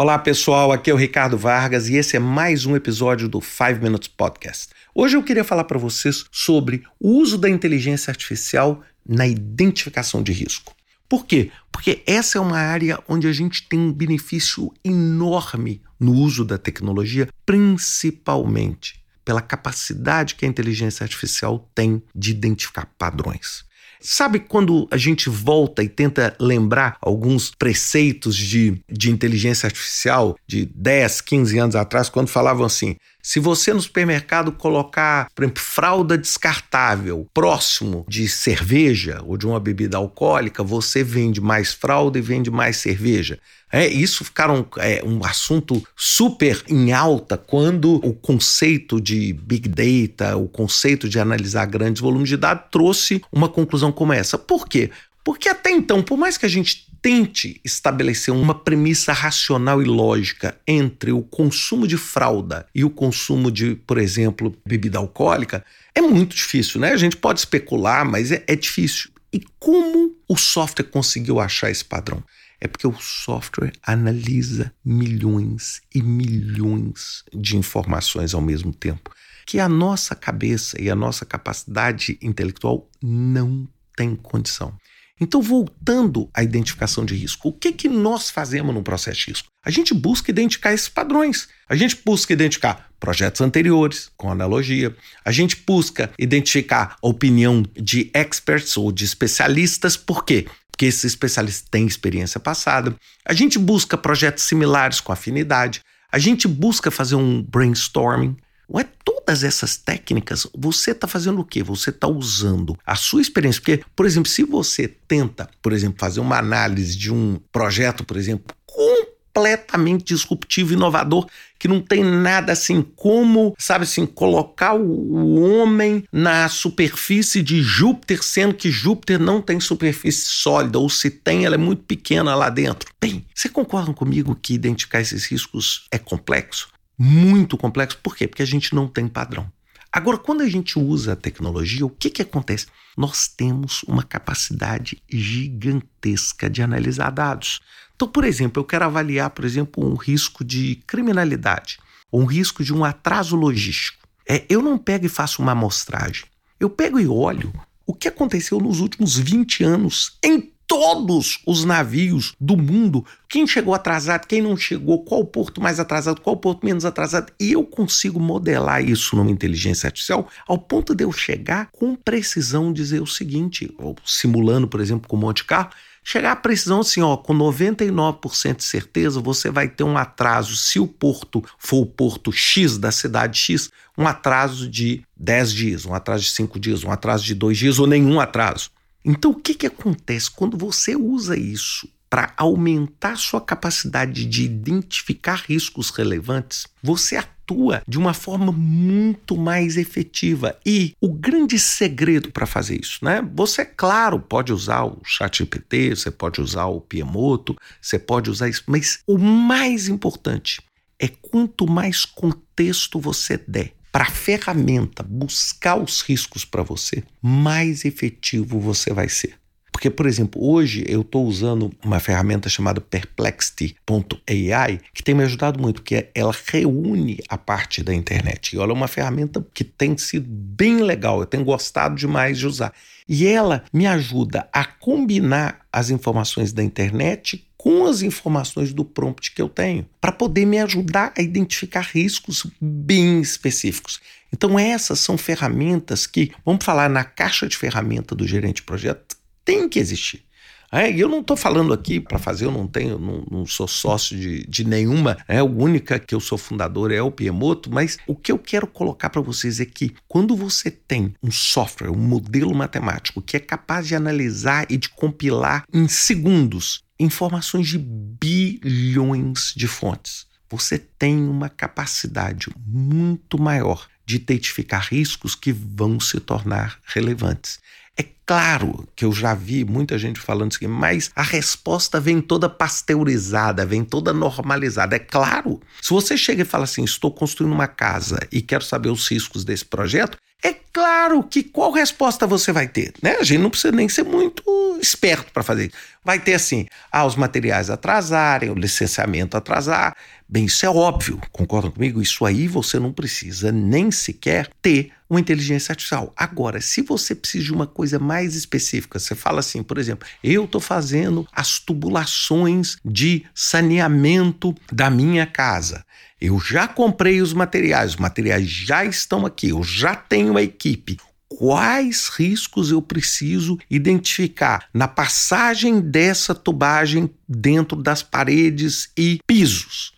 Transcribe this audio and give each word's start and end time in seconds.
Olá 0.00 0.16
pessoal, 0.16 0.70
aqui 0.70 0.92
é 0.92 0.94
o 0.94 0.96
Ricardo 0.96 1.36
Vargas 1.36 1.88
e 1.88 1.96
esse 1.96 2.14
é 2.14 2.20
mais 2.20 2.64
um 2.64 2.76
episódio 2.76 3.28
do 3.28 3.40
5 3.40 3.82
Minutes 3.82 4.06
Podcast. 4.06 4.68
Hoje 4.94 5.16
eu 5.16 5.24
queria 5.24 5.42
falar 5.42 5.64
para 5.64 5.76
vocês 5.76 6.24
sobre 6.30 6.84
o 7.00 7.18
uso 7.18 7.36
da 7.36 7.50
inteligência 7.50 8.12
artificial 8.12 8.80
na 9.04 9.26
identificação 9.26 10.22
de 10.22 10.30
risco. 10.30 10.72
Por 11.08 11.26
quê? 11.26 11.50
Porque 11.72 12.00
essa 12.06 12.38
é 12.38 12.40
uma 12.40 12.58
área 12.58 13.02
onde 13.08 13.26
a 13.26 13.32
gente 13.32 13.68
tem 13.68 13.76
um 13.76 13.92
benefício 13.92 14.72
enorme 14.84 15.82
no 15.98 16.12
uso 16.12 16.44
da 16.44 16.56
tecnologia, 16.56 17.28
principalmente 17.44 19.02
pela 19.24 19.42
capacidade 19.42 20.36
que 20.36 20.46
a 20.46 20.48
inteligência 20.48 21.02
artificial 21.02 21.68
tem 21.74 22.00
de 22.14 22.30
identificar 22.30 22.86
padrões. 22.96 23.64
Sabe 24.00 24.38
quando 24.38 24.86
a 24.90 24.96
gente 24.96 25.28
volta 25.28 25.82
e 25.82 25.88
tenta 25.88 26.36
lembrar 26.40 26.96
alguns 27.00 27.50
preceitos 27.50 28.36
de, 28.36 28.80
de 28.88 29.10
inteligência 29.10 29.66
artificial 29.66 30.36
de 30.46 30.66
10, 30.66 31.20
15 31.20 31.58
anos 31.58 31.76
atrás, 31.76 32.08
quando 32.08 32.28
falavam 32.28 32.64
assim: 32.64 32.96
se 33.22 33.40
você 33.40 33.74
no 33.74 33.80
supermercado 33.80 34.52
colocar, 34.52 35.28
por 35.34 35.42
exemplo, 35.42 35.62
fralda 35.62 36.16
descartável 36.16 37.26
próximo 37.34 38.06
de 38.08 38.28
cerveja 38.28 39.20
ou 39.26 39.36
de 39.36 39.46
uma 39.46 39.60
bebida 39.60 39.96
alcoólica, 39.96 40.62
você 40.62 41.02
vende 41.02 41.40
mais 41.40 41.72
fralda 41.72 42.18
e 42.18 42.22
vende 42.22 42.50
mais 42.50 42.76
cerveja. 42.76 43.38
É, 43.70 43.86
isso 43.86 44.24
ficaram 44.24 44.66
é, 44.78 45.02
um 45.04 45.22
assunto 45.24 45.82
super 45.94 46.62
em 46.68 46.92
alta 46.92 47.36
quando 47.36 47.96
o 47.96 48.14
conceito 48.14 48.98
de 48.98 49.34
Big 49.34 49.68
Data, 49.68 50.36
o 50.36 50.48
conceito 50.48 51.06
de 51.08 51.20
analisar 51.20 51.66
grandes 51.66 52.00
volumes 52.00 52.30
de 52.30 52.36
dados 52.36 52.64
trouxe 52.70 53.20
uma 53.30 53.48
conclusão 53.48 53.92
como 53.92 54.14
essa. 54.14 54.38
Por 54.38 54.66
quê? 54.66 54.90
Porque 55.28 55.46
até 55.46 55.70
então, 55.70 56.02
por 56.02 56.16
mais 56.16 56.38
que 56.38 56.46
a 56.46 56.48
gente 56.48 56.90
tente 57.02 57.60
estabelecer 57.62 58.32
uma 58.32 58.54
premissa 58.54 59.12
racional 59.12 59.82
e 59.82 59.84
lógica 59.84 60.58
entre 60.66 61.12
o 61.12 61.20
consumo 61.20 61.86
de 61.86 61.98
fralda 61.98 62.66
e 62.74 62.82
o 62.82 62.88
consumo 62.88 63.50
de, 63.50 63.74
por 63.74 63.98
exemplo, 63.98 64.56
bebida 64.64 64.96
alcoólica, 64.96 65.62
é 65.94 66.00
muito 66.00 66.34
difícil, 66.34 66.80
né? 66.80 66.92
A 66.92 66.96
gente 66.96 67.14
pode 67.14 67.40
especular, 67.40 68.10
mas 68.10 68.32
é, 68.32 68.42
é 68.46 68.56
difícil. 68.56 69.10
E 69.30 69.42
como 69.58 70.16
o 70.26 70.34
software 70.34 70.86
conseguiu 70.86 71.38
achar 71.40 71.70
esse 71.70 71.84
padrão? 71.84 72.24
É 72.58 72.66
porque 72.66 72.86
o 72.86 72.98
software 72.98 73.72
analisa 73.82 74.72
milhões 74.82 75.82
e 75.94 76.00
milhões 76.00 77.22
de 77.34 77.54
informações 77.58 78.32
ao 78.32 78.40
mesmo 78.40 78.72
tempo, 78.72 79.10
que 79.44 79.60
a 79.60 79.68
nossa 79.68 80.14
cabeça 80.14 80.80
e 80.80 80.88
a 80.88 80.94
nossa 80.94 81.26
capacidade 81.26 82.18
intelectual 82.22 82.88
não 83.02 83.68
tem 83.94 84.16
condição. 84.16 84.74
Então, 85.20 85.42
voltando 85.42 86.28
à 86.32 86.42
identificação 86.42 87.04
de 87.04 87.14
risco, 87.14 87.48
o 87.48 87.52
que, 87.52 87.72
que 87.72 87.88
nós 87.88 88.30
fazemos 88.30 88.74
no 88.74 88.82
processo 88.82 89.20
de 89.20 89.26
risco? 89.28 89.48
A 89.64 89.70
gente 89.70 89.92
busca 89.92 90.30
identificar 90.30 90.72
esses 90.72 90.88
padrões. 90.88 91.48
A 91.68 91.74
gente 91.74 91.98
busca 92.04 92.32
identificar 92.32 92.88
projetos 93.00 93.40
anteriores, 93.40 94.10
com 94.16 94.30
analogia. 94.30 94.94
A 95.24 95.32
gente 95.32 95.56
busca 95.66 96.10
identificar 96.18 96.96
a 97.02 97.08
opinião 97.08 97.64
de 97.74 98.10
experts 98.14 98.76
ou 98.76 98.92
de 98.92 99.04
especialistas. 99.04 99.96
Por 99.96 100.24
quê? 100.24 100.46
Porque 100.70 100.86
esses 100.86 101.04
especialistas 101.04 101.68
têm 101.68 101.86
experiência 101.86 102.38
passada. 102.38 102.94
A 103.24 103.32
gente 103.32 103.58
busca 103.58 103.98
projetos 103.98 104.44
similares 104.44 105.00
com 105.00 105.12
afinidade. 105.12 105.80
A 106.10 106.18
gente 106.18 106.46
busca 106.46 106.90
fazer 106.90 107.16
um 107.16 107.42
brainstorming. 107.42 108.36
Não 108.68 108.80
é 108.80 108.84
todas 109.04 109.44
essas 109.44 109.76
técnicas, 109.76 110.46
você 110.56 110.90
está 110.90 111.06
fazendo 111.06 111.40
o 111.40 111.44
quê? 111.44 111.62
Você 111.62 111.90
está 111.90 112.06
usando 112.06 112.78
a 112.84 112.94
sua 112.94 113.22
experiência. 113.22 113.60
Porque, 113.62 113.82
por 113.96 114.04
exemplo, 114.06 114.30
se 114.30 114.44
você 114.44 114.88
tenta, 114.88 115.48
por 115.62 115.72
exemplo, 115.72 115.98
fazer 115.98 116.20
uma 116.20 116.38
análise 116.38 116.96
de 116.96 117.12
um 117.12 117.40
projeto, 117.50 118.04
por 118.04 118.16
exemplo, 118.16 118.54
completamente 118.66 120.04
disruptivo, 120.04 120.72
inovador, 120.72 121.26
que 121.58 121.68
não 121.68 121.80
tem 121.80 122.02
nada 122.02 122.52
assim 122.52 122.82
como, 122.82 123.54
sabe 123.58 123.84
assim, 123.84 124.04
colocar 124.04 124.74
o, 124.74 125.38
homem 125.38 126.04
na 126.12 126.48
superfície 126.48 127.42
de 127.42 127.62
Júpiter, 127.62 128.22
sendo 128.22 128.54
que 128.54 128.70
Júpiter 128.70 129.18
não 129.18 129.40
tem 129.40 129.60
superfície 129.60 130.26
sólida, 130.26 130.78
ou 130.78 130.88
se 130.88 131.10
tem, 131.10 131.44
ela 131.44 131.54
é 131.54 131.58
muito 131.58 131.84
pequena 131.84 132.34
lá 132.34 132.50
dentro. 132.50 132.90
Bem, 133.00 133.24
você 133.34 133.48
concorda 133.48 133.92
comigo 133.92 134.38
que 134.40 134.54
identificar 134.54 135.00
esses 135.00 135.24
riscos 135.26 135.86
é 135.90 135.98
complexo? 135.98 136.68
Muito 136.98 137.56
complexo. 137.56 137.98
Por 138.02 138.16
quê? 138.16 138.26
Porque 138.26 138.42
a 138.42 138.46
gente 138.46 138.74
não 138.74 138.88
tem 138.88 139.06
padrão. 139.06 139.50
Agora, 139.92 140.18
quando 140.18 140.42
a 140.42 140.48
gente 140.48 140.78
usa 140.78 141.12
a 141.12 141.16
tecnologia, 141.16 141.86
o 141.86 141.90
que, 141.90 142.10
que 142.10 142.22
acontece? 142.22 142.66
Nós 142.96 143.28
temos 143.28 143.82
uma 143.84 144.02
capacidade 144.02 145.02
gigantesca 145.08 146.50
de 146.50 146.62
analisar 146.62 147.10
dados. 147.10 147.60
Então, 147.96 148.06
por 148.06 148.24
exemplo, 148.24 148.60
eu 148.60 148.64
quero 148.64 148.84
avaliar, 148.84 149.30
por 149.30 149.44
exemplo, 149.44 149.84
um 149.84 149.94
risco 149.94 150.44
de 150.44 150.76
criminalidade 150.86 151.78
ou 152.10 152.22
um 152.22 152.26
risco 152.26 152.62
de 152.62 152.74
um 152.74 152.84
atraso 152.84 153.34
logístico. 153.34 154.06
É, 154.28 154.44
eu 154.48 154.60
não 154.60 154.76
pego 154.76 155.06
e 155.06 155.08
faço 155.08 155.40
uma 155.40 155.52
amostragem. 155.52 156.26
Eu 156.60 156.68
pego 156.68 157.00
e 157.00 157.06
olho 157.06 157.52
o 157.86 157.94
que 157.94 158.08
aconteceu 158.08 158.60
nos 158.60 158.80
últimos 158.80 159.16
20 159.16 159.64
anos 159.64 160.18
em 160.22 160.52
todos 160.68 161.40
os 161.46 161.64
navios 161.64 162.34
do 162.38 162.54
mundo, 162.54 163.04
quem 163.26 163.46
chegou 163.46 163.72
atrasado, 163.72 164.26
quem 164.26 164.42
não 164.42 164.54
chegou, 164.54 165.02
qual 165.02 165.24
porto 165.24 165.62
mais 165.62 165.80
atrasado, 165.80 166.20
qual 166.20 166.36
porto 166.36 166.64
menos 166.64 166.84
atrasado, 166.84 167.32
e 167.40 167.52
eu 167.52 167.64
consigo 167.64 168.20
modelar 168.20 168.84
isso 168.84 169.16
numa 169.16 169.30
inteligência 169.30 169.86
artificial 169.86 170.28
ao 170.46 170.58
ponto 170.58 170.94
de 170.94 171.04
eu 171.04 171.10
chegar 171.10 171.70
com 171.72 171.96
precisão 171.96 172.70
dizer 172.70 173.00
o 173.00 173.06
seguinte, 173.06 173.74
ou 173.78 173.96
simulando, 174.04 174.68
por 174.68 174.80
exemplo, 174.80 175.08
com 175.08 175.16
Monte 175.16 175.42
Carlo, 175.44 175.70
chegar 176.04 176.32
à 176.32 176.36
precisão 176.36 176.80
assim, 176.80 177.00
ó, 177.00 177.16
com 177.16 177.34
99% 177.34 178.56
de 178.56 178.64
certeza 178.64 179.20
você 179.20 179.50
vai 179.50 179.68
ter 179.68 179.84
um 179.84 179.96
atraso, 179.96 180.54
se 180.54 180.78
o 180.78 180.86
porto 180.86 181.42
for 181.58 181.78
o 181.78 181.86
porto 181.86 182.30
X 182.30 182.76
da 182.76 182.92
cidade 182.92 183.38
X, 183.38 183.70
um 183.96 184.06
atraso 184.06 184.68
de 184.68 185.02
10 185.16 185.52
dias, 185.52 185.86
um 185.86 185.94
atraso 185.94 186.24
de 186.24 186.30
5 186.30 186.60
dias, 186.60 186.84
um 186.84 186.90
atraso 186.90 187.24
de 187.24 187.34
2 187.34 187.56
dias 187.56 187.78
ou 187.78 187.86
nenhum 187.86 188.20
atraso. 188.20 188.70
Então, 189.08 189.30
o 189.30 189.34
que, 189.34 189.54
que 189.54 189.66
acontece 189.66 190.30
quando 190.30 190.58
você 190.58 190.94
usa 190.94 191.34
isso 191.34 191.88
para 192.10 192.34
aumentar 192.36 193.16
sua 193.16 193.40
capacidade 193.40 194.26
de 194.26 194.44
identificar 194.44 195.44
riscos 195.46 195.88
relevantes? 195.88 196.66
Você 196.82 197.16
atua 197.16 197.82
de 197.88 197.96
uma 197.96 198.12
forma 198.12 198.52
muito 198.52 199.34
mais 199.34 199.78
efetiva. 199.78 200.58
E 200.64 200.92
o 201.00 201.10
grande 201.10 201.58
segredo 201.58 202.30
para 202.30 202.44
fazer 202.44 202.78
isso, 202.78 203.02
né? 203.02 203.26
Você, 203.34 203.64
claro, 203.64 204.20
pode 204.20 204.52
usar 204.52 204.84
o 204.84 205.00
ChatGPT, 205.02 205.96
você 205.96 206.10
pode 206.10 206.42
usar 206.42 206.66
o 206.66 206.78
Piemoto, 206.78 207.56
você 207.80 207.98
pode 207.98 208.28
usar 208.28 208.50
isso, 208.50 208.64
mas 208.66 209.00
o 209.06 209.16
mais 209.16 209.88
importante 209.88 210.60
é 210.98 211.08
quanto 211.08 211.66
mais 211.66 212.04
contexto 212.04 213.00
você 213.00 213.38
der 213.38 213.72
para 213.90 214.04
a 214.04 214.10
ferramenta 214.10 215.02
buscar 215.02 215.76
os 215.76 216.02
riscos 216.02 216.44
para 216.44 216.62
você, 216.62 217.02
mais 217.22 217.84
efetivo 217.84 218.60
você 218.60 218.92
vai 218.92 219.08
ser. 219.08 219.34
Porque, 219.78 219.90
por 219.90 220.06
exemplo, 220.06 220.44
hoje 220.44 220.84
eu 220.88 221.02
estou 221.02 221.24
usando 221.24 221.72
uma 221.84 222.00
ferramenta 222.00 222.48
chamada 222.48 222.80
Perplexity.ai, 222.80 224.80
que 224.92 225.04
tem 225.04 225.14
me 225.14 225.22
ajudado 225.22 225.60
muito, 225.60 225.82
porque 225.82 226.08
ela 226.12 226.34
reúne 226.48 227.20
a 227.28 227.38
parte 227.38 227.80
da 227.80 227.94
internet. 227.94 228.56
E 228.56 228.58
ela 228.58 228.72
é 228.72 228.74
uma 228.74 228.88
ferramenta 228.88 229.46
que 229.54 229.62
tem 229.62 229.96
sido 229.96 230.26
bem 230.28 230.78
legal, 230.78 231.20
eu 231.20 231.26
tenho 231.26 231.44
gostado 231.44 231.94
demais 231.94 232.38
de 232.38 232.48
usar. 232.48 232.74
E 233.08 233.24
ela 233.24 233.62
me 233.72 233.86
ajuda 233.86 234.48
a 234.52 234.64
combinar 234.64 235.60
as 235.72 235.90
informações 235.90 236.52
da 236.52 236.64
internet 236.64 237.46
com 237.56 237.86
as 237.86 238.02
informações 238.02 238.72
do 238.72 238.84
prompt 238.84 239.32
que 239.32 239.40
eu 239.40 239.48
tenho, 239.48 239.86
para 240.00 240.10
poder 240.10 240.44
me 240.44 240.58
ajudar 240.58 241.12
a 241.16 241.22
identificar 241.22 241.82
riscos 241.82 242.48
bem 242.60 243.20
específicos. 243.20 244.00
Então, 244.32 244.58
essas 244.58 244.98
são 244.98 245.16
ferramentas 245.16 246.04
que, 246.04 246.32
vamos 246.44 246.64
falar, 246.64 246.90
na 246.90 247.04
caixa 247.04 247.46
de 247.46 247.56
ferramenta 247.56 248.14
do 248.14 248.26
gerente 248.26 248.56
de 248.56 248.62
projeto, 248.62 249.17
tem 249.48 249.66
que 249.66 249.78
existir. 249.78 250.22
É, 250.70 250.90
eu 250.90 251.08
não 251.08 251.20
estou 251.20 251.34
falando 251.34 251.72
aqui 251.72 251.98
para 251.98 252.18
fazer, 252.18 252.44
eu 252.44 252.52
não 252.52 252.66
tenho, 252.66 252.98
não, 252.98 253.24
não 253.30 253.46
sou 253.46 253.66
sócio 253.66 254.14
de, 254.14 254.46
de 254.46 254.62
nenhuma, 254.62 255.16
é 255.26 255.38
a 255.38 255.44
única 255.44 255.98
que 255.98 256.14
eu 256.14 256.20
sou 256.20 256.36
fundador 256.36 256.92
é 256.92 257.00
o 257.00 257.10
Piemoto, 257.10 257.70
mas 257.72 257.96
o 258.06 258.14
que 258.14 258.30
eu 258.30 258.38
quero 258.38 258.66
colocar 258.66 259.08
para 259.08 259.22
vocês 259.22 259.58
é 259.58 259.64
que 259.64 259.94
quando 260.06 260.36
você 260.36 260.70
tem 260.70 261.14
um 261.22 261.30
software, 261.30 261.88
um 261.88 261.96
modelo 261.96 262.54
matemático 262.54 263.22
que 263.22 263.38
é 263.38 263.40
capaz 263.40 263.88
de 263.88 263.94
analisar 263.94 264.66
e 264.68 264.76
de 264.76 264.90
compilar 264.90 265.64
em 265.72 265.88
segundos 265.88 266.84
informações 267.00 267.66
de 267.66 267.78
bilhões 267.78 269.54
de 269.56 269.66
fontes. 269.66 270.26
Você 270.50 270.78
tem 270.78 271.26
uma 271.26 271.48
capacidade 271.48 272.48
muito 272.66 273.40
maior 273.40 273.88
de 274.04 274.16
identificar 274.16 274.80
riscos 274.80 275.34
que 275.34 275.52
vão 275.52 275.98
se 275.98 276.20
tornar 276.20 276.78
relevantes. 276.84 277.58
É 277.98 278.04
claro 278.24 278.86
que 278.94 279.04
eu 279.04 279.12
já 279.12 279.34
vi 279.34 279.64
muita 279.64 279.98
gente 279.98 280.20
falando 280.20 280.52
assim, 280.54 280.68
mas 280.68 281.10
a 281.16 281.22
resposta 281.22 281.98
vem 281.98 282.20
toda 282.20 282.48
pasteurizada, 282.48 283.66
vem 283.66 283.84
toda 283.84 284.12
normalizada. 284.12 284.94
É 284.94 285.00
claro. 285.00 285.60
Se 285.82 285.90
você 285.90 286.16
chega 286.16 286.42
e 286.42 286.44
fala 286.44 286.64
assim, 286.64 286.84
estou 286.84 287.10
construindo 287.10 287.52
uma 287.52 287.66
casa 287.66 288.20
e 288.30 288.40
quero 288.40 288.62
saber 288.62 288.90
os 288.90 289.08
riscos 289.08 289.44
desse 289.44 289.64
projeto, 289.64 290.16
é 290.42 290.54
claro 290.72 291.24
que 291.24 291.42
qual 291.42 291.72
resposta 291.72 292.24
você 292.24 292.52
vai 292.52 292.68
ter, 292.68 292.92
né? 293.02 293.16
A 293.18 293.24
gente 293.24 293.40
não 293.40 293.50
precisa 293.50 293.74
nem 293.74 293.88
ser 293.88 294.04
muito 294.04 294.44
esperto 294.80 295.32
para 295.32 295.42
fazer. 295.42 295.72
vai 296.04 296.20
ter 296.20 296.34
assim: 296.34 296.66
ah, 296.92 297.04
os 297.04 297.16
materiais 297.16 297.70
atrasarem, 297.70 298.48
o 298.50 298.54
licenciamento 298.54 299.36
atrasar. 299.36 299.96
Bem, 300.28 300.44
isso 300.44 300.64
é 300.64 300.70
óbvio, 300.70 301.20
concordam 301.32 301.72
comigo? 301.72 302.00
Isso 302.00 302.24
aí 302.24 302.46
você 302.46 302.78
não 302.78 302.92
precisa 302.92 303.50
nem 303.50 303.90
sequer 303.90 304.48
ter 304.62 304.92
uma 305.08 305.20
inteligência 305.20 305.72
artificial. 305.72 306.12
Agora, 306.16 306.60
se 306.60 306.82
você 306.82 307.14
precisa 307.14 307.44
de 307.44 307.52
uma 307.52 307.66
coisa 307.66 307.98
mais 307.98 308.34
específica, 308.34 308.98
você 308.98 309.14
fala 309.14 309.40
assim, 309.40 309.62
por 309.62 309.78
exemplo, 309.78 310.06
eu 310.22 310.44
estou 310.44 310.60
fazendo 310.60 311.26
as 311.32 311.58
tubulações 311.58 312.76
de 312.84 313.24
saneamento 313.34 314.54
da 314.72 314.90
minha 314.90 315.26
casa. 315.26 315.84
Eu 316.20 316.38
já 316.40 316.66
comprei 316.66 317.22
os 317.22 317.32
materiais, 317.32 317.92
os 317.92 317.96
materiais 317.96 318.48
já 318.48 318.84
estão 318.84 319.24
aqui, 319.24 319.50
eu 319.50 319.62
já 319.62 319.94
tenho 319.94 320.30
uma 320.30 320.42
equipe 320.42 320.98
quais 321.28 322.08
riscos 322.08 322.70
eu 322.70 322.80
preciso 322.80 323.58
identificar 323.70 324.66
na 324.72 324.88
passagem 324.88 325.80
dessa 325.80 326.34
tubagem 326.34 327.10
dentro 327.28 327.80
das 327.80 328.02
paredes 328.02 328.90
e 328.96 329.20
pisos. 329.26 329.92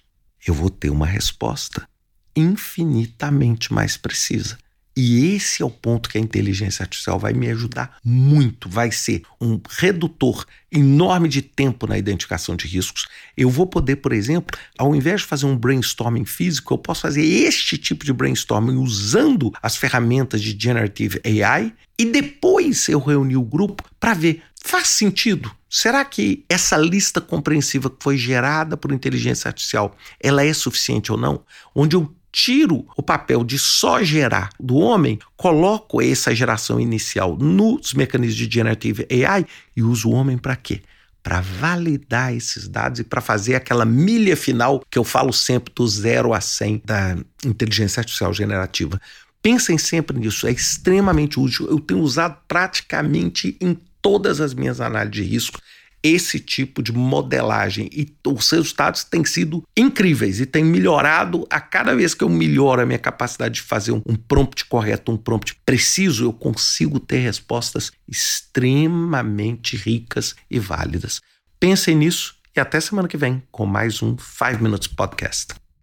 Eu 0.46 0.52
vou 0.52 0.68
ter 0.68 0.90
uma 0.90 1.06
resposta 1.06 1.88
infinitamente 2.34 3.72
mais 3.72 3.96
precisa. 3.96 4.58
E 4.96 5.34
esse 5.34 5.62
é 5.62 5.64
o 5.64 5.70
ponto 5.70 6.08
que 6.08 6.18
a 6.18 6.20
inteligência 6.20 6.82
artificial 6.82 7.18
vai 7.18 7.32
me 7.32 7.48
ajudar 7.48 7.98
muito. 8.04 8.68
Vai 8.68 8.90
ser 8.90 9.22
um 9.40 9.60
redutor 9.68 10.44
enorme 10.70 11.28
de 11.28 11.42
tempo 11.42 11.86
na 11.86 11.96
identificação 11.96 12.56
de 12.56 12.66
riscos. 12.66 13.06
Eu 13.36 13.48
vou 13.48 13.66
poder, 13.66 13.96
por 13.96 14.12
exemplo, 14.12 14.58
ao 14.76 14.94
invés 14.94 15.20
de 15.20 15.26
fazer 15.26 15.46
um 15.46 15.56
brainstorming 15.56 16.24
físico, 16.24 16.74
eu 16.74 16.78
posso 16.78 17.02
fazer 17.02 17.24
este 17.24 17.78
tipo 17.78 18.04
de 18.04 18.12
brainstorming 18.12 18.76
usando 18.76 19.52
as 19.62 19.76
ferramentas 19.76 20.42
de 20.42 20.56
Generative 20.60 21.20
AI 21.24 21.72
e 21.98 22.04
depois 22.04 22.88
eu 22.88 22.98
reunir 22.98 23.36
o 23.36 23.42
grupo 23.42 23.84
para 23.98 24.14
ver 24.14 24.42
faz 24.62 24.88
sentido. 24.88 25.50
Será 25.68 26.04
que 26.04 26.44
essa 26.48 26.76
lista 26.76 27.20
compreensiva 27.20 27.88
que 27.88 28.02
foi 28.02 28.16
gerada 28.16 28.76
por 28.76 28.92
inteligência 28.92 29.48
artificial, 29.48 29.96
ela 30.20 30.44
é 30.44 30.52
suficiente 30.52 31.12
ou 31.12 31.18
não? 31.18 31.44
Onde 31.74 31.96
eu 31.96 32.12
tiro 32.32 32.86
o 32.96 33.02
papel 33.02 33.44
de 33.44 33.58
só 33.58 34.02
gerar 34.02 34.50
do 34.58 34.76
homem, 34.76 35.18
coloco 35.36 36.00
essa 36.00 36.34
geração 36.34 36.80
inicial 36.80 37.36
nos 37.36 37.94
mecanismos 37.94 38.36
de 38.36 38.52
generative 38.52 39.06
AI 39.10 39.46
e 39.76 39.82
uso 39.82 40.08
o 40.08 40.12
homem 40.12 40.38
para 40.38 40.56
quê? 40.56 40.82
Para 41.22 41.40
validar 41.40 42.34
esses 42.34 42.66
dados 42.66 43.00
e 43.00 43.04
para 43.04 43.20
fazer 43.20 43.54
aquela 43.54 43.84
milha 43.84 44.36
final 44.36 44.82
que 44.90 44.98
eu 44.98 45.04
falo 45.04 45.32
sempre 45.32 45.72
do 45.74 45.86
0 45.86 46.32
a 46.32 46.40
100 46.40 46.82
da 46.84 47.16
inteligência 47.44 48.00
artificial 48.00 48.32
generativa. 48.32 49.00
Pensem 49.42 49.78
sempre 49.78 50.18
nisso, 50.18 50.46
é 50.46 50.52
extremamente 50.52 51.38
útil. 51.38 51.66
Eu 51.68 51.80
tenho 51.80 52.00
usado 52.00 52.36
praticamente 52.46 53.56
em 53.60 53.78
todas 54.00 54.40
as 54.40 54.54
minhas 54.54 54.80
análises 54.80 55.12
de 55.12 55.22
risco 55.22 55.60
esse 56.02 56.40
tipo 56.40 56.82
de 56.82 56.92
modelagem 56.92 57.88
e 57.92 58.12
os 58.26 58.50
resultados 58.50 59.04
têm 59.04 59.24
sido 59.24 59.62
incríveis 59.76 60.40
e 60.40 60.46
têm 60.46 60.64
melhorado 60.64 61.46
a 61.50 61.60
cada 61.60 61.94
vez 61.94 62.14
que 62.14 62.24
eu 62.24 62.28
melhoro 62.28 62.82
a 62.82 62.86
minha 62.86 62.98
capacidade 62.98 63.54
de 63.54 63.62
fazer 63.62 63.92
um, 63.92 64.16
prompt 64.28 64.64
correto, 64.64 65.12
um 65.12 65.16
prompt 65.16 65.56
preciso, 65.64 66.24
eu 66.24 66.32
consigo 66.32 66.98
ter 66.98 67.18
respostas 67.18 67.92
extremamente 68.08 69.76
ricas 69.76 70.34
e 70.50 70.58
válidas. 70.58 71.20
Pensem 71.58 71.94
nisso 71.94 72.36
e 72.56 72.60
até 72.60 72.80
semana 72.80 73.08
que 73.08 73.16
vem 73.16 73.42
com 73.50 73.66
mais 73.66 74.02
um 74.02 74.16
5 74.18 74.62
Minutes 74.62 74.88
Podcast. 74.88 75.54